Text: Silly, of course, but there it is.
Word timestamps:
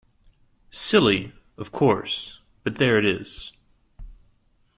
Silly, 0.71 1.31
of 1.59 1.71
course, 1.71 2.39
but 2.63 2.77
there 2.77 2.97
it 2.97 3.05
is. 3.05 3.51